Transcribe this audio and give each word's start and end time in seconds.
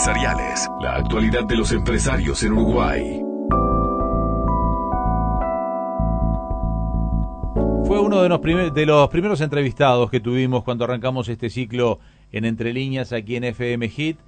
empresariales. 0.00 0.70
La 0.80 0.96
actualidad 0.96 1.44
de 1.44 1.56
los 1.56 1.72
empresarios 1.72 2.42
en 2.42 2.52
Uruguay. 2.52 3.22
Fue 7.84 8.00
uno 8.00 8.22
de 8.22 8.30
los, 8.30 8.40
de 8.72 8.86
los 8.86 9.10
primeros 9.10 9.42
entrevistados 9.42 10.10
que 10.10 10.20
tuvimos 10.20 10.64
cuando 10.64 10.84
arrancamos 10.84 11.28
este 11.28 11.50
ciclo 11.50 11.98
en 12.32 12.46
Entre 12.46 12.72
Líneas 12.72 13.12
aquí 13.12 13.36
en 13.36 13.44
FM 13.44 13.90
Hit 13.90 14.18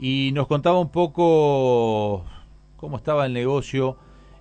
y 0.00 0.32
nos 0.34 0.48
contaba 0.48 0.80
un 0.80 0.90
poco 0.90 2.24
cómo 2.76 2.96
estaba 2.96 3.24
el 3.24 3.32
negocio 3.32 3.98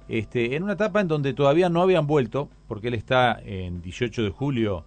este, 0.08 0.56
en 0.56 0.64
una 0.64 0.74
etapa 0.74 1.02
en 1.02 1.08
donde 1.08 1.36
todavía 1.36 1.70
no 1.70 1.84
habían 1.84 2.08
vuelto, 2.08 2.50
porque 2.68 2.88
él 2.88 2.96
está 2.96 3.40
en 3.46 3.84
18 3.84 4.24
de 4.24 4.30
julio 4.32 4.86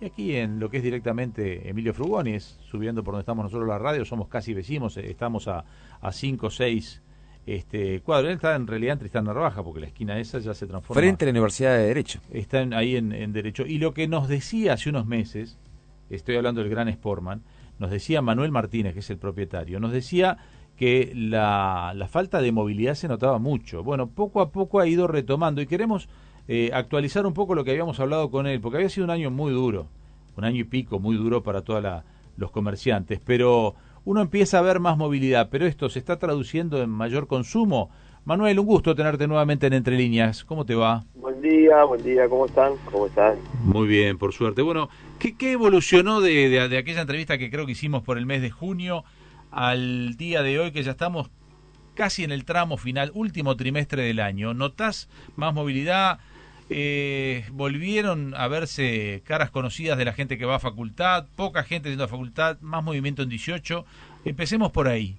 y 0.00 0.04
aquí 0.06 0.36
en 0.36 0.58
lo 0.58 0.68
que 0.70 0.78
es 0.78 0.82
directamente 0.82 1.68
Emilio 1.68 1.94
Frugoni, 1.94 2.38
subiendo 2.40 3.04
por 3.04 3.14
donde 3.14 3.22
estamos 3.22 3.44
nosotros 3.44 3.68
la 3.68 3.78
radio, 3.78 4.04
somos 4.04 4.28
casi 4.28 4.52
vecinos, 4.52 4.96
estamos 4.96 5.48
a 5.48 5.64
5 6.10 6.46
o 6.46 6.50
6 6.50 7.02
este 7.46 8.00
cuadro. 8.00 8.28
Él 8.28 8.34
está 8.34 8.54
en 8.54 8.66
realidad 8.66 8.94
en 8.94 8.98
Tristán 9.00 9.24
Narvaja, 9.24 9.62
porque 9.62 9.80
la 9.80 9.86
esquina 9.86 10.18
esa 10.18 10.38
ya 10.38 10.54
se 10.54 10.66
transforma. 10.66 11.00
Frente 11.00 11.24
a 11.24 11.26
la 11.26 11.30
Universidad 11.30 11.76
de 11.76 11.84
Derecho. 11.84 12.20
Está 12.30 12.60
ahí 12.72 12.96
en, 12.96 13.32
Derecho. 13.32 13.66
Y 13.66 13.78
lo 13.78 13.92
que 13.94 14.08
nos 14.08 14.28
decía 14.28 14.74
hace 14.74 14.90
unos 14.90 15.06
meses, 15.06 15.58
estoy 16.10 16.36
hablando 16.36 16.62
del 16.62 16.70
gran 16.70 16.88
Sportman, 16.92 17.42
nos 17.78 17.90
decía 17.90 18.22
Manuel 18.22 18.50
Martínez, 18.50 18.94
que 18.94 19.00
es 19.00 19.10
el 19.10 19.18
propietario, 19.18 19.80
nos 19.80 19.92
decía 19.92 20.38
que 20.76 21.12
la, 21.14 21.92
la 21.94 22.08
falta 22.08 22.40
de 22.40 22.52
movilidad 22.52 22.94
se 22.94 23.08
notaba 23.08 23.38
mucho. 23.38 23.82
Bueno, 23.82 24.08
poco 24.08 24.40
a 24.40 24.50
poco 24.50 24.80
ha 24.80 24.86
ido 24.86 25.06
retomando 25.06 25.60
y 25.60 25.66
queremos 25.66 26.08
eh, 26.48 26.70
actualizar 26.72 27.26
un 27.26 27.34
poco 27.34 27.54
lo 27.54 27.64
que 27.64 27.70
habíamos 27.70 28.00
hablado 28.00 28.30
con 28.30 28.46
él, 28.46 28.60
porque 28.60 28.78
había 28.78 28.88
sido 28.88 29.04
un 29.04 29.10
año 29.10 29.30
muy 29.30 29.52
duro, 29.52 29.86
un 30.36 30.44
año 30.44 30.60
y 30.60 30.64
pico 30.64 30.98
muy 30.98 31.16
duro 31.16 31.42
para 31.42 31.62
todos 31.62 31.84
los 32.36 32.50
comerciantes, 32.50 33.20
pero 33.24 33.74
uno 34.04 34.20
empieza 34.20 34.58
a 34.58 34.62
ver 34.62 34.80
más 34.80 34.98
movilidad, 34.98 35.48
pero 35.50 35.66
esto 35.66 35.88
se 35.88 35.98
está 35.98 36.18
traduciendo 36.18 36.82
en 36.82 36.90
mayor 36.90 37.26
consumo. 37.26 37.90
Manuel, 38.26 38.58
un 38.58 38.66
gusto 38.66 38.94
tenerte 38.94 39.26
nuevamente 39.26 39.66
en 39.66 39.74
Entre 39.74 39.96
Líneas. 39.96 40.44
¿Cómo 40.44 40.64
te 40.64 40.74
va? 40.74 41.04
Buen 41.14 41.40
día, 41.42 41.84
buen 41.84 42.02
día, 42.02 42.28
¿cómo 42.28 42.46
están? 42.46 42.72
¿Cómo 42.90 43.06
están? 43.06 43.36
Muy 43.64 43.86
bien, 43.86 44.18
por 44.18 44.32
suerte. 44.32 44.62
Bueno, 44.62 44.88
¿qué, 45.18 45.36
qué 45.36 45.52
evolucionó 45.52 46.20
de, 46.20 46.48
de, 46.48 46.78
aquella 46.78 47.02
entrevista 47.02 47.38
que 47.38 47.50
creo 47.50 47.66
que 47.66 47.72
hicimos 47.72 48.02
por 48.02 48.18
el 48.18 48.26
mes 48.26 48.40
de 48.40 48.50
junio 48.50 49.04
al 49.50 50.16
día 50.16 50.42
de 50.42 50.58
hoy, 50.58 50.72
que 50.72 50.82
ya 50.82 50.92
estamos 50.92 51.30
casi 51.94 52.24
en 52.24 52.32
el 52.32 52.44
tramo 52.44 52.76
final, 52.76 53.10
último 53.14 53.56
trimestre 53.56 54.02
del 54.02 54.20
año? 54.20 54.54
¿Notás 54.54 55.08
más 55.36 55.52
movilidad? 55.54 56.18
Eh, 56.70 57.44
volvieron 57.52 58.34
a 58.36 58.48
verse 58.48 59.22
caras 59.24 59.50
conocidas 59.50 59.98
de 59.98 60.04
la 60.04 60.12
gente 60.12 60.38
que 60.38 60.46
va 60.46 60.56
a 60.56 60.60
facultad, 60.60 61.26
poca 61.36 61.62
gente 61.62 61.90
yendo 61.90 62.04
a 62.04 62.08
facultad, 62.08 62.58
más 62.60 62.82
movimiento 62.82 63.22
en 63.22 63.28
18. 63.28 63.84
Empecemos 64.24 64.72
por 64.72 64.88
ahí. 64.88 65.16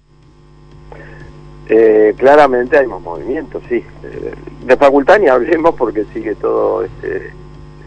Eh, 1.68 2.14
claramente 2.16 2.78
hay 2.78 2.86
más 2.86 3.00
movimiento, 3.00 3.60
sí. 3.68 3.76
Eh, 4.04 4.34
de 4.64 4.76
facultad 4.76 5.18
ni 5.18 5.28
hablemos 5.28 5.74
porque 5.74 6.04
sigue 6.12 6.34
todo 6.36 6.84
este, 6.84 7.32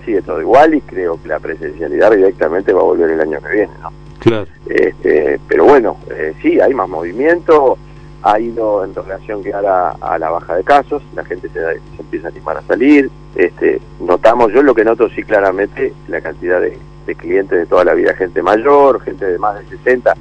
sigue 0.06 0.22
todo 0.22 0.42
igual 0.42 0.76
y 0.76 0.82
creo 0.82 1.22
que 1.22 1.30
la 1.30 1.40
presencialidad 1.40 2.12
directamente 2.12 2.74
va 2.74 2.82
a 2.82 2.86
volver 2.86 3.12
el 3.12 3.22
año 3.22 3.42
que 3.42 3.52
viene, 3.52 3.74
¿no? 3.82 3.92
Claro. 4.20 4.48
Este, 4.68 5.40
pero 5.48 5.66
bueno, 5.66 5.98
eh, 6.12 6.34
sí, 6.42 6.60
hay 6.60 6.74
más 6.74 6.90
movimiento 6.90 7.78
ha 8.24 8.40
ido 8.40 8.84
en 8.84 8.94
relación 8.94 9.44
que 9.44 9.54
a 9.54 9.90
a 10.02 10.18
la 10.18 10.30
baja 10.30 10.56
de 10.56 10.64
casos, 10.64 11.02
la 11.16 11.24
gente 11.24 11.50
se, 11.50 11.60
empieza 12.00 12.28
a 12.28 12.32
animar 12.32 12.58
a 12.58 12.62
salir, 12.64 13.10
este, 13.36 13.80
notamos, 14.00 14.52
yo 14.52 14.64
lo 14.64 14.74
que 14.74 14.84
noto 14.84 15.10
sí 15.10 15.24
claramente, 15.24 15.94
la 16.08 16.22
cantidad 16.22 16.60
de, 16.62 16.78
clientes 17.18 17.58
de 17.58 17.66
toda 17.66 17.84
la 17.84 17.96
vida, 17.96 18.14
gente 18.14 18.44
mayor, 18.44 19.02
gente 19.02 19.26
de 19.26 19.40
más 19.40 19.58
de 19.58 19.78
60, 19.78 20.14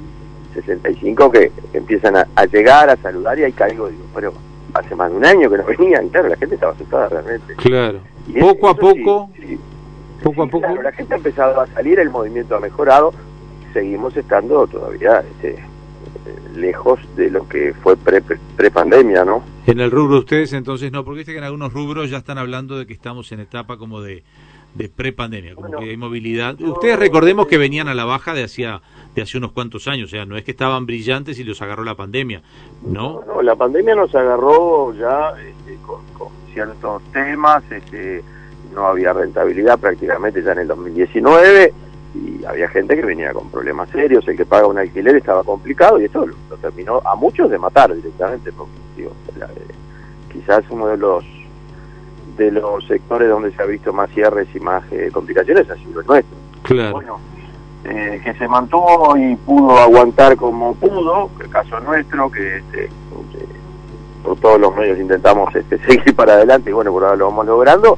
65 0.55 1.31
que 1.31 1.51
empiezan 1.73 2.15
a, 2.15 2.45
llegar, 2.45 2.89
a 2.89 2.97
saludar 2.97 3.37
y 3.37 3.43
ahí 3.43 3.51
caigo, 3.51 3.89
digo, 3.89 4.05
pero 4.15 4.33
hace 4.73 4.95
más 4.95 5.11
de 5.11 5.17
un 5.17 5.23
año 5.23 5.51
que 5.51 5.57
no 5.59 5.65
venían, 5.65 6.09
claro, 6.09 6.29
la 6.29 6.35
gente 6.37 6.55
estaba 6.55 6.73
asustada 6.73 7.09
realmente. 7.09 7.53
Claro, 7.57 7.99
poco 8.39 8.69
a 8.69 8.73
poco, 8.73 9.29
poco 10.23 10.43
a 10.43 10.47
poco. 10.47 10.81
La 10.81 10.91
gente 10.91 11.13
ha 11.13 11.17
empezado 11.17 11.61
a 11.61 11.67
salir, 11.67 11.99
el 11.99 12.09
movimiento 12.09 12.55
ha 12.55 12.59
mejorado, 12.59 13.13
seguimos 13.71 14.17
estando 14.17 14.65
todavía 14.65 15.23
este, 15.35 15.63
lejos 16.55 16.99
de 17.15 17.29
lo 17.29 17.47
que 17.47 17.73
fue 17.73 17.95
pre-pandemia, 17.97 19.23
¿no? 19.23 19.43
En 19.65 19.79
el 19.79 19.91
rubro 19.91 20.15
de 20.15 20.19
ustedes 20.19 20.53
entonces 20.53 20.91
no, 20.91 21.03
porque 21.03 21.19
viste 21.19 21.31
que 21.31 21.37
en 21.37 21.43
algunos 21.43 21.73
rubros 21.73 22.09
ya 22.09 22.17
están 22.17 22.37
hablando 22.37 22.77
de 22.77 22.85
que 22.85 22.93
estamos 22.93 23.31
en 23.31 23.39
etapa 23.39 23.77
como 23.77 24.01
de, 24.01 24.23
de 24.75 24.89
pre-pandemia, 24.89 25.55
como 25.55 25.71
que 25.77 25.89
hay 25.89 25.97
movilidad. 25.97 26.59
Ustedes 26.59 26.97
recordemos 26.97 27.47
que 27.47 27.57
venían 27.57 27.87
a 27.87 27.93
la 27.93 28.05
baja 28.05 28.33
de 28.33 28.43
hacía 28.43 28.81
de 29.15 29.21
hace 29.21 29.37
unos 29.37 29.51
cuantos 29.51 29.87
años, 29.87 30.09
o 30.09 30.11
sea, 30.11 30.25
no 30.25 30.37
es 30.37 30.43
que 30.43 30.51
estaban 30.51 30.85
brillantes 30.85 31.39
y 31.39 31.43
los 31.43 31.61
agarró 31.61 31.83
la 31.83 31.95
pandemia, 31.95 32.41
¿no? 32.83 33.23
No, 33.25 33.41
la 33.41 33.55
pandemia 33.55 33.95
nos 33.95 34.13
agarró 34.13 34.93
ya 34.93 35.33
este, 35.39 35.77
con, 35.85 36.29
ciertos 36.53 37.01
temas, 37.11 37.63
este, 37.71 38.23
no 38.73 38.85
había 38.87 39.13
rentabilidad 39.13 39.79
prácticamente 39.79 40.43
ya 40.43 40.51
en 40.53 40.59
el 40.59 40.67
2019 40.67 41.73
y 42.13 42.43
había 42.45 42.67
gente 42.69 42.95
que 42.95 43.05
venía 43.05 43.33
con 43.33 43.49
problemas 43.49 43.89
serios, 43.89 44.27
el 44.27 44.35
que 44.35 44.45
paga 44.45 44.67
un 44.67 44.77
alquiler 44.77 45.15
estaba 45.15 45.43
complicado 45.43 45.99
y 45.99 46.05
eso 46.05 46.25
lo, 46.25 46.57
terminó 46.57 47.01
a 47.05 47.15
muchos 47.15 47.49
de 47.49 47.59
matar 47.59 47.93
directamente, 47.93 48.51
porque 48.51 48.73
eh, 49.03 49.73
quizás 50.31 50.63
uno 50.69 50.87
de 50.87 50.97
los 50.97 51.23
de 52.37 52.51
los 52.51 52.85
sectores 52.87 53.27
donde 53.27 53.51
se 53.51 53.61
ha 53.61 53.65
visto 53.65 53.91
más 53.91 54.09
cierres 54.11 54.47
y 54.55 54.59
más 54.59 54.83
eh, 54.91 55.09
complicaciones 55.11 55.69
ha 55.69 55.75
sido 55.75 55.99
el 55.99 56.07
nuestro. 56.07 56.37
Claro. 56.63 56.93
Bueno, 56.93 57.19
eh, 57.83 58.21
que 58.23 58.33
se 58.33 58.47
mantuvo 58.47 59.17
y 59.17 59.35
pudo 59.35 59.77
aguantar 59.77 60.37
como 60.37 60.73
pudo, 60.75 61.29
el 61.39 61.49
caso 61.49 61.79
nuestro, 61.81 62.31
que 62.31 62.57
este, 62.57 62.89
por 64.23 64.37
todos 64.37 64.59
los 64.59 64.75
medios 64.75 64.99
intentamos 64.99 65.53
este, 65.53 65.77
seguir 65.85 66.15
para 66.15 66.33
adelante 66.33 66.69
y 66.69 66.73
bueno, 66.73 66.91
por 66.91 67.03
ahora 67.03 67.17
lo 67.17 67.25
vamos 67.25 67.45
logrando 67.45 67.97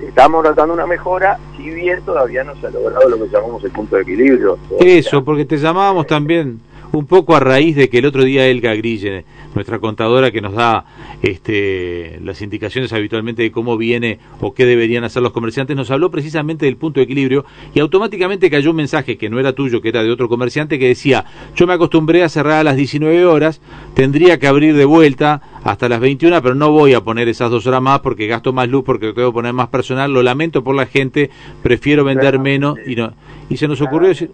estamos 0.00 0.42
tratando 0.42 0.74
una 0.74 0.86
mejora, 0.86 1.38
si 1.56 1.70
bien 1.70 2.02
todavía 2.04 2.44
no 2.44 2.54
se 2.56 2.66
ha 2.66 2.70
logrado 2.70 3.08
lo 3.08 3.16
que 3.16 3.28
llamamos 3.30 3.62
el 3.64 3.70
punto 3.70 3.96
de 3.96 4.02
equilibrio. 4.02 4.58
Eso, 4.80 5.24
porque 5.24 5.44
te 5.44 5.56
llamábamos 5.56 6.06
también 6.06 6.60
un 6.92 7.06
poco 7.06 7.36
a 7.36 7.40
raíz 7.40 7.76
de 7.76 7.88
que 7.88 7.98
el 7.98 8.06
otro 8.06 8.24
día 8.24 8.46
Elga 8.46 8.74
Grille, 8.74 9.24
nuestra 9.54 9.78
contadora 9.78 10.30
que 10.30 10.40
nos 10.40 10.54
da 10.54 10.84
este, 11.22 12.18
las 12.22 12.40
indicaciones 12.42 12.92
habitualmente 12.92 13.42
de 13.42 13.50
cómo 13.50 13.76
viene 13.76 14.18
o 14.40 14.54
qué 14.54 14.64
deberían 14.64 15.04
hacer 15.04 15.22
los 15.22 15.32
comerciantes, 15.32 15.76
nos 15.76 15.90
habló 15.90 16.10
precisamente 16.10 16.66
del 16.66 16.76
punto 16.76 17.00
de 17.00 17.04
equilibrio 17.04 17.44
y 17.74 17.80
automáticamente 17.80 18.50
cayó 18.50 18.70
un 18.70 18.76
mensaje 18.76 19.18
que 19.18 19.28
no 19.28 19.38
era 19.38 19.52
tuyo, 19.52 19.80
que 19.82 19.90
era 19.90 20.02
de 20.02 20.10
otro 20.10 20.28
comerciante 20.28 20.78
que 20.78 20.88
decía, 20.88 21.24
yo 21.54 21.66
me 21.66 21.74
acostumbré 21.74 22.22
a 22.22 22.28
cerrar 22.28 22.60
a 22.60 22.64
las 22.64 22.76
19 22.76 23.26
horas, 23.26 23.60
tendría 23.94 24.38
que 24.38 24.46
abrir 24.46 24.74
de 24.74 24.84
vuelta 24.84 25.42
hasta 25.64 25.88
las 25.88 26.00
21, 26.00 26.40
pero 26.42 26.54
no 26.54 26.70
voy 26.70 26.94
a 26.94 27.00
poner 27.00 27.28
esas 27.28 27.50
dos 27.50 27.66
horas 27.66 27.82
más 27.82 28.00
porque 28.00 28.26
gasto 28.26 28.52
más 28.52 28.68
luz, 28.68 28.84
porque 28.84 29.12
tengo 29.12 29.30
que 29.30 29.34
poner 29.34 29.52
más 29.52 29.68
personal, 29.68 30.12
lo 30.12 30.22
lamento 30.22 30.62
por 30.62 30.74
la 30.74 30.86
gente, 30.86 31.30
prefiero 31.62 32.04
vender 32.04 32.38
menos 32.38 32.78
y 32.86 32.96
no 32.96 33.12
y 33.50 33.56
se 33.56 33.66
nos 33.66 33.80
ocurrió 33.80 34.08
decir 34.08 34.30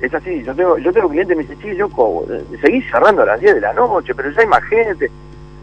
es 0.00 0.14
así, 0.14 0.42
yo 0.44 0.54
tengo, 0.54 0.78
yo 0.78 0.92
tengo 0.92 1.08
clientes 1.08 1.36
me 1.36 1.42
dicen, 1.42 1.58
sí, 1.60 1.76
yo 1.76 1.88
seguís 2.60 2.84
cerrando 2.90 3.22
a 3.22 3.26
las 3.26 3.40
10 3.40 3.56
de 3.56 3.60
la 3.60 3.72
noche, 3.72 4.14
pero 4.14 4.30
ya 4.30 4.40
hay 4.40 4.46
más 4.46 4.62
gente. 4.64 5.10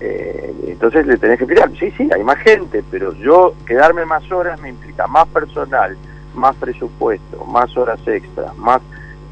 Eh, 0.02 0.54
entonces 0.68 1.08
le 1.08 1.18
tenés 1.18 1.38
que 1.38 1.46
explicar, 1.46 1.72
sí, 1.80 1.90
sí, 1.96 2.10
hay 2.14 2.24
más 2.24 2.38
gente, 2.40 2.84
pero 2.92 3.14
yo 3.14 3.54
quedarme 3.66 4.06
más 4.06 4.30
horas 4.30 4.60
me 4.60 4.70
implica 4.70 5.08
más 5.08 5.28
personal, 5.30 5.96
más 6.34 6.56
presupuesto, 6.58 7.46
más 7.46 7.76
horas 7.78 8.00
extras, 8.06 8.56
más... 8.58 8.82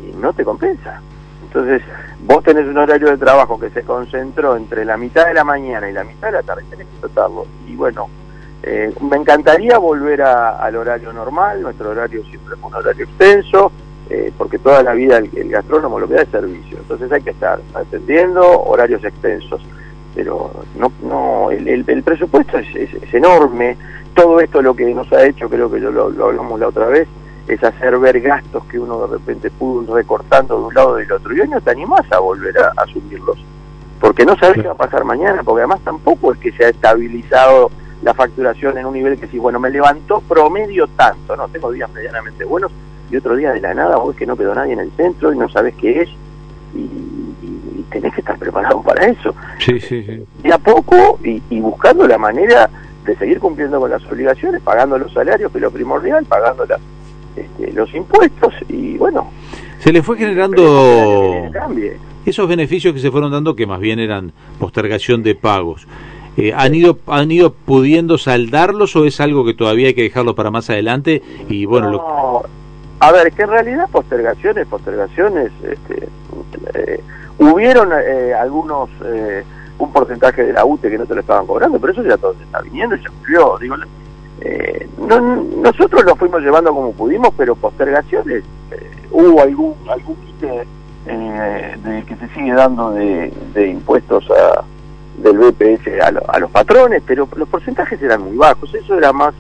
y 0.02 0.16
no 0.16 0.32
te 0.32 0.46
compensa. 0.46 1.02
Entonces, 1.53 1.84
vos 2.25 2.44
tenés 2.44 2.66
un 2.66 2.78
horario 2.80 3.12
de 3.12 3.18
trabajo 3.18 3.59
que 3.59 3.69
se 3.69 3.84
concentró 3.84 4.56
entre 4.56 4.86
la 4.86 4.97
mitad 4.97 5.28
de 5.28 5.36
la 5.36 5.44
mañana 5.44 5.88
y 5.88 5.94
la 5.94 6.03
mitad 6.03 6.30
de 6.30 6.34
la 6.34 6.41
tarde, 6.41 6.64
tenés 6.68 6.88
que 6.88 7.08
tratarlo. 7.08 7.46
Y 7.68 7.75
bueno, 7.75 8.09
eh, 8.64 8.91
me 9.02 9.18
encantaría 9.18 9.78
volver 9.78 10.24
al 10.24 10.75
horario 10.75 11.13
normal, 11.13 11.62
nuestro 11.62 11.92
horario 11.92 12.24
siempre 12.24 12.56
fue 12.56 12.69
un 12.69 12.75
horario 12.75 13.06
extenso, 13.06 13.72
eh, 14.09 14.31
porque 14.36 14.58
toda 14.58 14.81
la 14.81 14.94
vida 14.94 15.18
el, 15.18 15.50
gastrónomo 15.50 16.00
lo 16.00 16.07
que 16.07 16.16
da 16.16 16.22
es 16.24 16.30
servicio, 16.30 16.78
entonces 16.78 17.12
hay 17.12 17.22
que 17.22 17.30
estar 17.30 17.60
atendiendo 17.75 18.42
horarios 18.63 19.04
extensos, 19.04 19.62
pero 20.16 20.51
no, 20.75 20.92
no 21.04 21.51
el, 21.51 22.04
presupuesto 22.04 22.57
es, 22.57 22.75
es, 22.75 23.13
enorme, 23.13 23.78
todo 24.16 24.39
esto 24.39 24.62
lo 24.62 24.75
que 24.75 24.92
nos 24.94 25.12
ha 25.13 25.24
hecho, 25.25 25.48
creo 25.50 25.69
que 25.69 25.80
yo 25.80 25.92
lo, 25.92 26.06
hablamos 26.25 26.60
la 26.60 26.69
otra 26.69 26.88
vez, 26.88 27.07
es 27.48 27.63
hacer 27.63 27.98
ver 28.00 28.22
gastos 28.22 28.63
que 28.66 28.80
uno 28.80 29.07
de 29.07 29.18
repente 29.18 29.51
pudo 29.51 29.84
ir 29.84 29.90
recortando 29.90 30.57
de 30.57 30.66
un 30.66 30.74
lado 30.74 31.00
y 31.00 31.04
del 31.04 31.12
otro, 31.13 31.36
y 31.36 31.42
hoy 31.42 31.48
no 31.48 31.62
te 31.62 31.72
animás 31.72 32.10
a 32.12 32.19
volver 32.19 32.57
a, 32.57 32.74
asumirlos, 32.78 33.38
porque 34.00 34.25
no 34.25 34.36
sabes 34.38 34.62
qué 34.62 34.68
va 34.68 34.74
a 34.74 34.78
pasar 34.78 35.04
mañana, 35.04 35.44
porque 35.44 35.62
además 35.62 35.81
tampoco 35.84 36.34
es 36.34 36.40
que 36.40 36.51
se 36.51 36.66
ha 36.66 36.69
estabilizado 36.69 37.72
la 38.01 38.13
facturación 38.13 38.78
en 38.78 38.86
un 38.86 38.94
nivel 38.94 39.19
que 39.19 39.28
si, 39.28 39.40
bueno, 39.40 39.60
me 39.60 39.69
levantó 39.69 40.22
promedio 40.22 40.88
tanto, 40.88 41.36
no, 41.36 41.48
tengo 41.48 41.72
días 41.72 41.90
medianamente 41.92 42.45
buenos, 42.45 42.72
y 43.10 43.18
otro 43.18 43.36
día 43.36 43.51
de 43.51 43.62
la 43.62 43.74
nada 43.74 43.98
vos 43.98 44.16
que 44.16 44.25
no 44.25 44.36
quedó 44.36 44.56
nadie 44.56 44.74
en 44.74 44.80
el 44.80 44.92
centro 44.92 45.34
y 45.34 45.38
no 45.38 45.48
sabes 45.50 45.75
qué 45.75 46.01
es 46.01 46.10
y, 46.74 47.86
tenés 47.92 48.13
que 48.16 48.22
estar 48.22 48.40
preparado 48.40 48.81
para 48.81 49.06
eso. 49.06 49.36
Sí, 49.60 49.80
sí, 49.80 50.04
sí. 50.04 50.25
Y 50.44 50.51
a 50.51 50.57
poco 50.57 51.19
y, 51.24 51.60
buscando 51.60 52.07
la 52.07 52.18
manera 52.18 52.68
de 53.06 53.16
seguir 53.18 53.40
cumpliendo 53.40 53.80
con 53.80 53.92
las 53.92 54.04
obligaciones, 54.06 54.63
pagando 54.63 54.98
los 54.98 55.13
salarios, 55.13 55.51
que 55.51 55.60
es 55.60 55.62
lo 55.62 55.69
primordial, 55.69 56.25
pagando 56.25 56.66
las, 56.66 56.81
este, 57.35 57.71
los 57.74 57.94
impuestos 57.94 58.53
y 58.69 58.97
bueno. 58.97 59.30
Se 59.80 59.91
le 59.91 60.01
fue 60.01 60.18
generando 60.18 61.50
esos 62.25 62.47
beneficios 62.47 62.94
que 62.94 63.00
se 63.00 63.12
fueron 63.12 63.31
dando, 63.31 63.56
que 63.56 63.68
más 63.68 63.80
bien 63.80 64.00
eran 64.00 64.31
postergación 64.59 65.24
de 65.24 65.35
pagos, 65.35 65.88
eh, 66.38 66.53
¿han, 66.56 66.74
ido, 66.74 66.97
¿han 67.07 67.31
ido 67.31 67.53
pudiendo 67.53 68.18
saldarlos 68.18 68.95
o 68.95 69.06
es 69.06 69.19
algo 69.19 69.45
que 69.45 69.53
todavía 69.53 69.88
hay 69.88 69.94
que 69.94 70.03
dejarlo 70.03 70.35
para 70.35 70.50
más 70.50 70.69
adelante? 70.69 71.21
Y 71.50 71.65
bueno, 71.65 71.91
no, 71.91 72.44
a 73.03 73.12
ver, 73.12 73.33
que 73.33 73.41
en 73.41 73.50
realidad 73.50 73.89
postergaciones, 73.91 74.65
postergaciones, 74.65 75.51
este, 75.62 76.07
eh, 76.74 77.03
hubieron 77.38 77.89
eh, 77.91 78.33
algunos, 78.33 78.89
eh, 79.03 79.44
un 79.77 79.91
porcentaje 79.91 80.45
de 80.45 80.53
la 80.53 80.63
UTE 80.63 80.89
que 80.89 80.97
no 80.97 81.06
te 81.06 81.13
lo 81.13 81.19
estaban 81.19 81.45
cobrando, 81.45 81.80
pero 81.81 81.91
eso 81.91 82.01
ya 82.03 82.15
todo 82.15 82.33
se 82.35 82.44
está 82.44 82.62
viniendo 82.62 82.95
y 82.95 83.00
se 83.00 83.09
cumplió. 83.09 83.57
Digo, 83.59 83.75
eh, 84.41 84.88
no, 84.97 85.19
nosotros 85.62 86.03
lo 86.06 86.15
fuimos 86.15 86.41
llevando 86.41 86.74
como 86.74 86.91
pudimos, 86.94 87.30
pero 87.38 87.56
postergaciones, 87.56 88.44
eh, 88.71 88.91
hubo 89.12 89.41
algún, 89.41 89.75
algún 89.89 90.15
quite 90.15 90.68
de, 91.06 92.03
que 92.07 92.15
se 92.15 92.33
sigue 92.33 92.53
dando 92.53 92.91
de, 92.91 93.31
de 93.53 93.68
impuestos 93.68 94.30
a 94.31 94.63
del 95.18 95.38
BPS 95.38 95.88
a, 96.01 96.39
los 96.39 96.51
patrones, 96.51 97.03
pero 97.06 97.27
los 97.35 97.47
porcentajes 97.47 98.01
eran 98.01 98.21
muy 98.24 98.35
bajos. 98.35 98.74
Eso 98.74 98.97
era 98.97 99.13
más, 99.13 99.33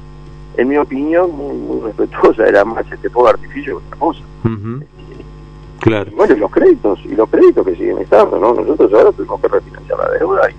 en 0.57 0.67
mi 0.67 0.77
opinión, 0.77 1.31
muy, 1.31 1.81
respetuosa, 1.81 2.45
era 2.45 2.63
más 2.63 2.85
este 2.91 3.09
fuego 3.09 3.29
artificio 3.29 3.79
que 3.79 3.85
otra 3.85 3.99
cosa. 3.99 4.21
Claro. 5.79 6.11
bueno, 6.15 6.33
y 6.33 6.39
los 6.39 6.49
créditos, 6.49 6.99
y 7.03 7.13
los 7.13 7.29
créditos 7.29 7.65
que 7.65 7.75
siguen 7.75 7.97
estando, 7.97 8.39
¿no? 8.39 8.53
Nosotros 8.53 8.93
ahora 8.93 9.11
tuvimos 9.11 9.41
que 9.41 9.47
refinanciar 9.49 9.99
la 9.99 10.11
deuda 10.11 10.49
y, 10.49 10.53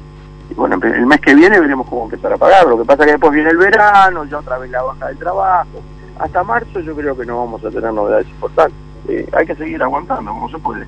bueno, 0.57 0.79
el 0.83 1.07
mes 1.07 1.21
que 1.21 1.35
viene 1.35 1.61
veremos 1.61 1.87
cómo 1.89 2.05
empezar 2.05 2.33
a 2.33 2.37
pagar. 2.37 2.67
Lo 2.67 2.79
que 2.79 2.85
pasa 2.85 3.03
es 3.03 3.07
que 3.07 3.13
después 3.13 3.33
viene 3.33 3.51
el 3.51 3.57
verano, 3.57 4.25
ya 4.25 4.39
otra 4.39 4.59
vez 4.59 4.71
la 4.71 4.83
baja 4.83 5.09
del 5.09 5.19
trabajo. 5.19 5.83
Hasta 6.19 6.45
marzo 6.45 6.81
yo 6.81 6.95
creo 6.95 7.17
que 7.17 7.27
no 7.27 7.39
vamos 7.39 7.65
a 7.65 7.71
tener 7.71 7.93
novedades 7.93 8.29
importantes. 8.29 8.79
Eh, 9.09 9.29
hay 9.33 9.47
que 9.47 9.55
seguir 9.57 9.83
aguantando, 9.83 10.31
como 10.33 10.49
se 10.49 10.59
puede. 10.59 10.87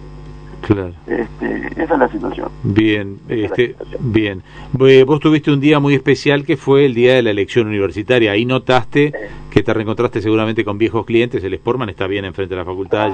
Claro. 0.62 0.92
Este, 1.06 1.82
esa 1.82 1.94
es 1.94 1.98
la 1.98 2.08
situación. 2.08 2.48
Bien, 2.62 3.18
este, 3.28 3.76
bien. 4.00 4.42
Vos 4.72 5.20
tuviste 5.20 5.50
un 5.50 5.60
día 5.60 5.78
muy 5.78 5.94
especial 5.94 6.44
que 6.44 6.56
fue 6.56 6.86
el 6.86 6.94
día 6.94 7.14
de 7.14 7.22
la 7.22 7.30
elección 7.30 7.66
universitaria. 7.68 8.32
Ahí 8.32 8.44
notaste 8.44 9.12
que 9.50 9.62
te 9.62 9.72
reencontraste 9.72 10.20
seguramente 10.20 10.64
con 10.64 10.78
viejos 10.78 11.06
clientes. 11.06 11.42
El 11.44 11.54
Sportman 11.54 11.88
está 11.88 12.06
bien 12.06 12.24
enfrente 12.24 12.54
de 12.54 12.60
la 12.60 12.64
facultad. 12.64 13.10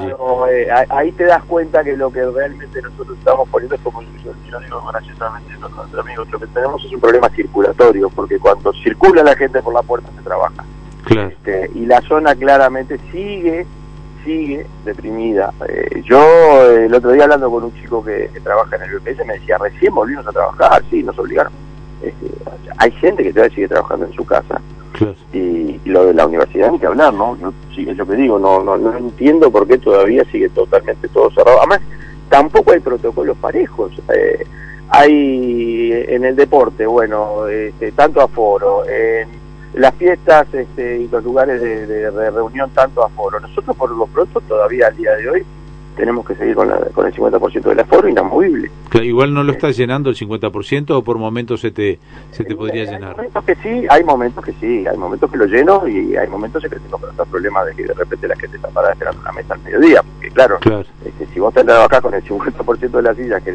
Eh, 0.51 0.69
ahí 0.89 1.13
te 1.13 1.25
das 1.25 1.43
cuenta 1.45 1.85
que 1.85 1.97
lo 1.97 2.11
que 2.11 2.25
realmente 2.25 2.81
nosotros 2.83 3.19
estamos 3.19 3.49
poniendo 3.49 3.75
es 3.75 3.81
como 3.83 4.03
yo, 4.03 4.33
yo 4.51 4.61
digo 4.61 4.83
graciosamente 4.91 5.53
los 5.61 5.95
amigos, 5.99 6.29
lo 6.31 6.39
que 6.39 6.47
tenemos 6.49 6.85
es 6.85 6.93
un 6.93 7.01
problema 7.01 7.29
circulatorio, 7.31 8.11
porque 8.11 8.39
cuando 8.39 8.73
circula 8.73 9.23
la 9.23 9.37
gente 9.37 9.63
por 9.63 9.75
la 9.75 9.83
puerta 9.83 10.09
se 10.17 10.23
trabaja. 10.23 10.65
Claro. 11.05 11.29
Este, 11.29 11.71
y 11.75 11.87
la 11.87 12.01
zona 12.03 12.35
claramente 12.35 12.99
sigue 13.11 13.67
sigue 14.25 14.67
deprimida. 14.85 15.53
Eh, 15.69 16.03
yo 16.05 16.71
el 16.71 16.95
otro 16.95 17.13
día 17.13 17.25
hablando 17.25 17.51
con 17.51 17.65
un 17.65 17.75
chico 17.75 18.05
que, 18.05 18.31
trabaja 18.43 18.77
en 18.77 18.83
el 18.83 18.99
BPS 18.99 19.27
me 19.27 19.35
decía, 19.35 19.59
recién 19.59 19.95
volvimos 19.95 20.27
a 20.27 20.33
trabajar, 20.33 20.83
sí, 20.91 21.03
nos 21.03 21.19
obligaron. 21.19 21.53
Este, 22.03 22.27
hay 22.79 22.91
gente 22.93 23.23
que 23.23 23.33
todavía 23.33 23.55
sigue 23.55 23.69
trabajando 23.69 24.07
en 24.07 24.13
su 24.13 24.25
casa. 24.25 24.61
Y, 25.33 25.81
lo 25.85 26.07
de 26.07 26.15
la 26.15 26.27
universidad 26.27 26.71
ni 26.71 26.79
que 26.79 26.87
hablar, 26.87 27.13
¿no? 27.13 27.37
Yo, 27.39 27.53
sí, 27.75 27.85
yo 27.85 28.07
que 28.07 28.15
digo, 28.15 28.39
no, 28.39 28.63
no, 28.63 28.77
no 28.77 28.97
entiendo 28.97 29.51
por 29.51 29.67
qué 29.67 29.77
todavía 29.79 30.25
sigue 30.31 30.49
totalmente 30.51 31.09
todo 31.09 31.31
cerrado. 31.31 31.59
Además, 31.59 31.81
tampoco 32.29 32.73
hay 32.73 32.81
protocolos 32.81 33.37
parejos. 33.39 33.93
Eh, 34.15 34.47
hay 34.91 35.91
en 36.09 36.25
el 36.25 36.37
deporte, 36.37 36.87
bueno, 36.87 37.47
este, 37.49 37.93
tanto 37.93 38.21
aforo, 38.21 38.87
en 38.87 39.29
las 39.75 39.95
fiestas 39.95 40.53
este, 40.53 41.01
y 41.01 41.09
los 41.09 41.25
lugares 41.25 41.61
de, 41.61 42.11
reunión 42.31 42.71
tanto 42.71 43.05
aforo. 43.05 43.41
Nosotros 43.41 43.77
por 43.77 43.91
lo 43.91 44.07
pronto 44.07 44.41
todavía 44.43 44.89
al 44.89 44.97
día 44.97 45.13
de 45.13 45.29
hoy 45.29 45.43
tenemos 45.97 46.27
que 46.27 46.35
seguir 46.35 46.55
con, 46.55 46.69
la, 46.69 46.79
con 46.95 47.07
el 47.07 47.13
50% 47.13 47.63
del 47.63 47.81
aforo 47.81 48.09
inamovible. 48.09 48.71
igual 49.03 49.35
no 49.35 49.45
lo 49.45 49.53
estás 49.53 49.77
llenando 49.77 50.09
el 50.09 50.17
50% 50.17 50.91
o 50.91 51.03
por 51.03 51.19
momentos 51.19 51.61
se 51.61 51.71
te, 51.71 51.99
se 52.31 52.45
te 52.45 52.55
podría 52.55 52.85
llenar. 52.85 53.11
Hay 53.11 53.17
momentos 53.17 53.45
que 53.45 53.55
sí, 53.57 53.87
hay 53.89 54.05
momentos 54.05 54.45
que 54.45 54.53
sí, 54.53 54.87
hay 54.87 54.97
momentos 54.97 55.31
que 55.31 55.37
lo 55.37 55.47
lleno 55.47 55.87
y 55.87 56.17
hay 56.17 56.29
momentos 56.29 56.65
en 56.65 56.71
que 56.71 56.79
tengo 56.79 56.99
el 57.07 57.29
problema 57.29 57.65
de 57.65 57.75
que 57.75 57.85
de 57.85 57.95
repente 57.95 58.27
la 58.29 58.37
gente 58.37 58.57
está 58.57 58.69
parada 58.69 58.95
esperando 58.95 59.21
una 59.21 59.33
mesa 59.33 59.55
al 59.55 59.61
mediodía, 59.61 60.03
porque 60.03 60.31
claro, 60.31 60.59
Este, 61.05 61.27
si 61.27 61.41
vos 61.41 61.53
te 61.53 61.61
acá 61.61 62.01
con 62.01 62.15
el 62.15 62.25
50% 62.25 62.91
de 62.91 63.03
las 63.03 63.17
sillas 63.17 63.43
que, 63.43 63.55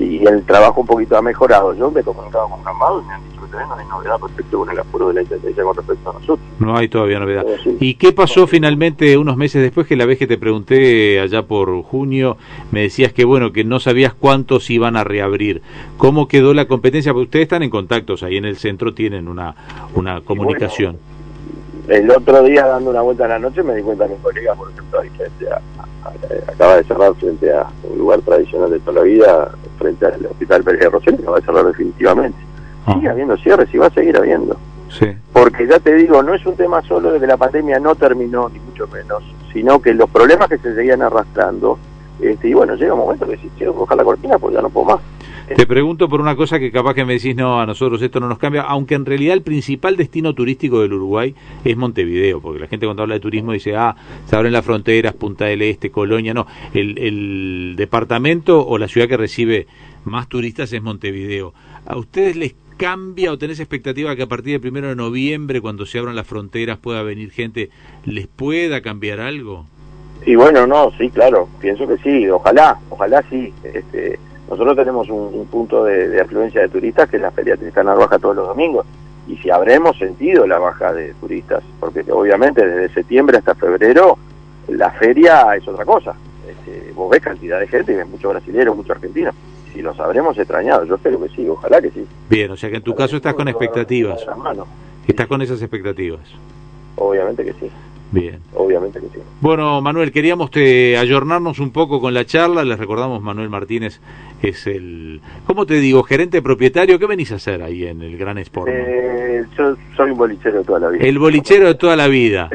y 0.00 0.26
el 0.26 0.44
trabajo 0.44 0.80
un 0.80 0.86
poquito 0.86 1.16
ha 1.16 1.22
mejorado, 1.22 1.74
yo 1.74 1.90
me 1.90 2.00
he 2.00 2.04
comunicado 2.04 2.48
con 2.48 2.66
Amado 2.66 3.02
y 3.02 3.06
me 3.06 3.14
han 3.14 3.22
dicho 3.24 3.40
no 3.52 3.74
hay 3.74 3.86
novedad 3.86 4.16
respecto 4.22 4.58
con 4.58 4.70
el 4.70 4.78
apuro 4.78 5.08
de 5.08 5.14
la 5.14 5.22
Intendencia 5.22 5.64
con 5.64 5.76
respecto 5.76 6.10
a 6.10 6.12
nosotros. 6.14 6.38
No 6.58 6.76
hay 6.76 6.88
todavía 6.88 7.18
novedad. 7.18 7.44
¿Y 7.80 7.94
qué 7.94 8.12
pasó 8.12 8.46
finalmente 8.46 9.16
unos 9.18 9.36
meses 9.36 9.62
después 9.62 9.86
que 9.86 9.96
la 9.96 10.06
vez 10.06 10.18
que 10.18 10.26
te 10.26 10.38
pregunté 10.38 11.20
allá 11.20 11.42
por 11.42 11.82
junio, 11.82 12.36
me 12.70 12.82
decías 12.82 13.12
que 13.12 13.24
bueno, 13.24 13.52
que 13.52 13.64
no 13.64 13.80
sabías 13.80 14.14
cuántos 14.14 14.70
iban 14.70 14.96
a 14.96 15.04
reabrir? 15.04 15.62
¿Cómo 15.96 16.28
quedó 16.28 16.54
la 16.54 16.66
competencia? 16.66 17.12
Porque 17.12 17.24
ustedes 17.24 17.44
están 17.44 17.62
en 17.62 17.70
contactos, 17.70 18.22
ahí 18.22 18.36
en 18.36 18.44
el 18.44 18.56
centro 18.56 18.94
tienen 18.94 19.28
una, 19.28 19.54
una 19.94 20.20
comunicación. 20.20 20.98
El 21.88 22.10
otro 22.10 22.42
día 22.42 22.66
dando 22.66 22.90
una 22.90 23.00
vuelta 23.02 23.24
a 23.24 23.28
la 23.28 23.38
noche 23.38 23.62
me 23.62 23.74
di 23.74 23.82
cuenta 23.82 24.06
que 24.06 24.14
mi 24.14 24.20
colega, 24.20 24.54
por 24.54 24.70
ejemplo, 24.70 25.00
acaba 26.48 26.76
de 26.76 26.84
cerrar 26.84 27.14
frente 27.14 27.52
a 27.52 27.66
un 27.90 27.98
lugar 27.98 28.20
tradicional 28.20 28.70
de 28.70 28.80
toda 28.80 29.00
la 29.00 29.02
vida, 29.02 29.50
frente 29.78 30.06
al 30.06 30.26
Hospital 30.26 30.62
Pérez 30.64 30.80
de 30.80 30.90
Rosell, 30.90 31.14
acaba 31.14 31.36
de 31.38 31.46
cerrar 31.46 31.64
definitivamente 31.66 32.38
Ah. 32.86 32.94
sigue 32.94 33.08
habiendo 33.10 33.36
cierres 33.36 33.68
y 33.74 33.78
va 33.78 33.86
a 33.86 33.90
seguir 33.90 34.16
habiendo. 34.16 34.56
Sí. 34.88 35.06
Porque 35.32 35.66
ya 35.66 35.78
te 35.78 35.94
digo, 35.94 36.22
no 36.22 36.34
es 36.34 36.44
un 36.46 36.56
tema 36.56 36.82
solo 36.82 37.12
de 37.12 37.20
que 37.20 37.26
la 37.26 37.36
pandemia 37.36 37.78
no 37.78 37.94
terminó, 37.94 38.48
ni 38.48 38.58
mucho 38.58 38.88
menos, 38.88 39.22
sino 39.52 39.80
que 39.80 39.94
los 39.94 40.08
problemas 40.10 40.48
que 40.48 40.58
se 40.58 40.74
seguían 40.74 41.02
arrastrando, 41.02 41.78
este, 42.20 42.48
y 42.48 42.54
bueno, 42.54 42.74
llega 42.74 42.94
un 42.94 43.00
momento 43.00 43.26
que 43.26 43.36
si 43.36 43.48
quiero 43.50 43.74
coger 43.74 43.98
la 43.98 44.04
cortina, 44.04 44.38
pues 44.38 44.54
ya 44.54 44.62
no 44.62 44.70
puedo 44.70 44.86
más. 44.86 45.00
Te 45.56 45.66
pregunto 45.66 46.08
por 46.08 46.20
una 46.20 46.36
cosa 46.36 46.60
que 46.60 46.70
capaz 46.70 46.94
que 46.94 47.04
me 47.04 47.14
decís, 47.14 47.34
no, 47.34 47.60
a 47.60 47.66
nosotros 47.66 48.00
esto 48.02 48.20
no 48.20 48.28
nos 48.28 48.38
cambia, 48.38 48.62
aunque 48.62 48.94
en 48.94 49.04
realidad 49.04 49.34
el 49.34 49.42
principal 49.42 49.96
destino 49.96 50.32
turístico 50.32 50.80
del 50.80 50.92
Uruguay 50.92 51.34
es 51.64 51.76
Montevideo, 51.76 52.40
porque 52.40 52.60
la 52.60 52.68
gente 52.68 52.86
cuando 52.86 53.02
habla 53.02 53.14
de 53.14 53.20
turismo 53.20 53.52
dice, 53.52 53.74
ah, 53.74 53.96
se 54.26 54.36
abren 54.36 54.52
las 54.52 54.64
fronteras, 54.64 55.14
Punta 55.14 55.46
del 55.46 55.62
Este, 55.62 55.90
Colonia, 55.90 56.34
no, 56.34 56.46
el, 56.72 56.98
el 56.98 57.74
departamento 57.76 58.64
o 58.64 58.78
la 58.78 58.86
ciudad 58.86 59.08
que 59.08 59.16
recibe 59.16 59.66
más 60.04 60.28
turistas 60.28 60.72
es 60.72 60.82
Montevideo. 60.82 61.52
¿A 61.84 61.96
ustedes 61.96 62.36
les 62.36 62.54
cambia 62.76 63.32
o 63.32 63.36
tenés 63.36 63.60
expectativa 63.60 64.14
que 64.16 64.22
a 64.22 64.28
partir 64.28 64.52
del 64.52 64.60
primero 64.60 64.88
de 64.88 64.96
noviembre, 64.96 65.60
cuando 65.60 65.84
se 65.84 65.98
abran 65.98 66.16
las 66.16 66.26
fronteras, 66.26 66.78
pueda 66.78 67.02
venir 67.02 67.30
gente, 67.30 67.70
les 68.04 68.26
pueda 68.28 68.82
cambiar 68.82 69.20
algo? 69.20 69.66
Y 70.24 70.34
bueno, 70.36 70.66
no, 70.66 70.92
sí, 70.96 71.10
claro, 71.10 71.48
pienso 71.60 71.88
que 71.88 71.96
sí, 71.98 72.28
ojalá, 72.28 72.78
ojalá 72.88 73.22
sí. 73.28 73.52
Este, 73.64 74.18
nosotros 74.50 74.76
tenemos 74.76 75.08
un, 75.08 75.46
punto 75.46 75.84
de, 75.84 76.20
afluencia 76.20 76.60
de 76.60 76.68
turistas 76.68 77.08
que 77.08 77.16
es 77.16 77.22
la 77.22 77.30
Feria 77.30 77.56
Tristana 77.56 77.94
Baja 77.94 78.18
todos 78.18 78.34
los 78.36 78.48
domingos. 78.48 78.84
Y 79.28 79.36
si 79.36 79.48
habremos 79.48 79.96
sentido 79.96 80.44
la 80.46 80.58
baja 80.58 80.92
de 80.92 81.14
turistas, 81.14 81.62
porque 81.78 82.04
obviamente 82.10 82.66
desde 82.66 82.92
septiembre 82.92 83.38
hasta 83.38 83.54
febrero 83.54 84.18
la 84.66 84.90
feria 84.90 85.54
es 85.54 85.66
otra 85.68 85.84
cosa. 85.84 86.14
Este, 86.48 86.92
vos 86.92 87.08
ves 87.10 87.22
cantidad 87.22 87.60
de 87.60 87.68
gente, 87.68 87.94
ves 87.94 88.08
muchos 88.08 88.32
brasileños, 88.32 88.76
muchos 88.76 88.90
argentinos 88.90 89.34
si 89.72 89.82
los 89.82 89.98
habremos 90.00 90.36
extrañado. 90.36 90.84
Yo 90.84 90.96
espero 90.96 91.22
que 91.22 91.28
sí, 91.28 91.48
ojalá 91.48 91.80
que 91.80 91.90
sí. 91.90 92.04
Bien, 92.28 92.50
o 92.50 92.56
sea 92.56 92.70
que 92.70 92.76
en 92.76 92.82
tu 92.82 92.94
caso 92.94 93.16
estás 93.16 93.34
con 93.34 93.46
expectativas. 93.46 94.26
Estás 95.06 95.26
con 95.28 95.42
esas 95.42 95.60
expectativas. 95.62 96.20
Obviamente 96.96 97.44
que 97.44 97.52
sí. 97.52 97.70
Bien. 98.12 98.40
Obviamente 98.54 98.98
que 99.00 99.06
sí. 99.06 99.22
Bueno, 99.40 99.80
Manuel, 99.80 100.10
queríamos 100.10 100.50
te, 100.50 100.96
ayornarnos 100.96 101.60
un 101.60 101.70
poco 101.70 102.00
con 102.00 102.12
la 102.12 102.24
charla. 102.24 102.64
Les 102.64 102.78
recordamos, 102.78 103.22
Manuel 103.22 103.48
Martínez 103.48 104.00
es 104.42 104.66
el, 104.66 105.20
¿cómo 105.46 105.64
te 105.64 105.74
digo? 105.74 106.02
Gerente 106.02 106.42
propietario. 106.42 106.98
¿Qué 106.98 107.06
venís 107.06 107.30
a 107.32 107.36
hacer 107.36 107.62
ahí 107.62 107.86
en 107.86 108.02
el 108.02 108.18
Gran 108.18 108.38
Sport? 108.38 108.70
Eh, 108.72 109.44
yo 109.56 109.76
soy 109.96 110.10
un 110.10 110.18
bolichero 110.18 110.58
de 110.58 110.64
toda 110.64 110.80
la 110.80 110.88
vida. 110.88 111.04
El 111.04 111.18
bolichero 111.18 111.68
de 111.68 111.74
toda 111.74 111.96
la 111.96 112.08
vida. 112.08 112.50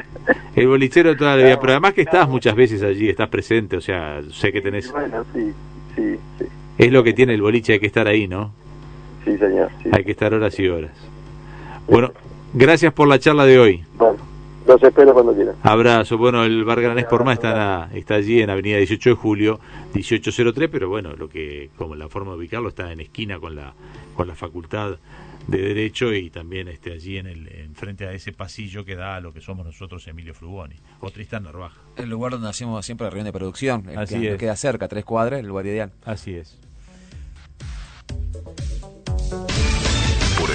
El 0.56 0.68
bolichero 0.68 1.10
de 1.10 1.16
toda 1.16 1.38
la 1.38 1.44
vida. 1.44 1.60
Pero 1.60 1.72
además 1.74 1.94
que 1.94 2.02
estás 2.02 2.28
muchas 2.28 2.56
veces 2.56 2.84
allí, 2.84 3.08
estás 3.10 3.30
presente, 3.30 3.78
o 3.78 3.82
sea, 3.82 4.22
sé 4.32 4.52
que 4.52 4.62
tenés... 4.62 4.92
Bueno, 4.92 5.24
sí, 5.34 5.54
sí, 5.96 6.16
sí. 6.40 6.46
Es 6.78 6.92
lo 6.92 7.04
que 7.04 7.14
tiene 7.14 7.34
el 7.34 7.42
boliche, 7.42 7.74
hay 7.74 7.80
que 7.80 7.88
estar 7.88 8.08
ahí, 8.08 8.28
¿no? 8.28 8.52
Sí, 9.24 9.38
señor. 9.38 9.70
Hay 9.92 10.04
que 10.04 10.12
estar 10.12 10.34
horas 10.34 10.60
y 10.60 10.68
horas. 10.68 10.92
Bueno, 11.88 12.12
gracias 12.54 12.94
por 12.94 13.08
la 13.08 13.20
charla 13.20 13.46
de 13.46 13.60
hoy. 13.60 13.84
Los 14.66 14.82
espero 14.82 15.14
cuando 15.14 15.34
quieran. 15.34 15.56
Abrazo. 15.62 16.18
Bueno, 16.18 16.44
el 16.44 16.64
Bar 16.64 16.82
Granés 16.82 17.06
por 17.06 17.24
más 17.24 17.36
está, 17.36 17.90
está 17.94 18.16
allí 18.16 18.42
en 18.42 18.50
Avenida 18.50 18.78
18 18.78 19.12
de 19.12 19.16
Julio, 19.16 19.60
1803, 19.94 20.70
pero 20.72 20.90
bueno, 20.90 21.14
lo 21.16 21.30
que 21.30 21.70
como 21.78 21.96
la 21.96 22.10
forma 22.10 22.32
de 22.32 22.38
ubicarlo 22.38 22.70
está 22.70 22.92
en 22.92 23.00
esquina 23.02 23.40
con 23.40 23.56
la 23.56 23.74
con 24.16 24.28
la 24.28 24.36
Facultad 24.36 24.98
de 25.48 25.58
Derecho 25.60 26.14
y 26.14 26.30
también 26.30 26.68
este 26.68 26.94
allí 26.94 27.18
en 27.18 27.28
el 27.28 27.48
en 27.54 27.76
frente 27.76 28.08
a 28.08 28.14
ese 28.14 28.32
pasillo 28.32 28.84
que 28.84 28.96
da 28.96 29.16
a 29.16 29.20
lo 29.20 29.32
que 29.32 29.42
somos 29.42 29.66
nosotros 29.66 30.08
Emilio 30.08 30.34
Frugoni 30.34 30.76
o 31.00 31.12
Tristán 31.12 31.44
Narvaja. 31.44 31.80
El 31.98 32.10
lugar 32.10 32.32
donde 32.32 32.50
hacemos 32.50 32.84
siempre 32.86 33.06
la 33.06 33.12
reunión 33.12 33.26
de 33.26 33.34
producción, 33.34 33.88
el 33.90 34.00
Así 34.00 34.20
que 34.20 34.38
queda 34.38 34.56
cerca, 34.56 34.88
tres 34.88 35.06
cuadras, 35.06 35.40
el 35.40 35.48
lugar 35.48 35.68
ideal. 35.68 35.92
Así 36.04 36.34
es. 36.34 36.58